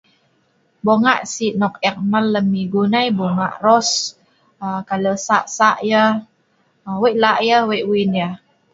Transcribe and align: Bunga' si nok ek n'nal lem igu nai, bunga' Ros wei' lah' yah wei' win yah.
Bunga' 0.85 1.21
si 1.33 1.45
nok 1.59 1.73
ek 1.87 1.95
n'nal 2.09 2.25
lem 2.33 2.49
igu 2.63 2.81
nai, 2.93 3.07
bunga' 3.17 3.57
Ros 3.65 3.91
wei' 7.01 7.19
lah' 7.23 7.41
yah 7.47 7.63
wei' 7.69 7.87
win 7.89 8.11
yah. 8.19 8.33